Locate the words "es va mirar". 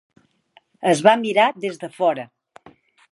0.93-1.47